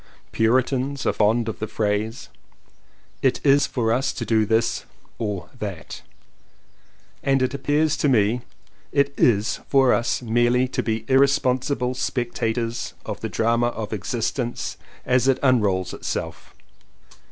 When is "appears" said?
7.53-7.95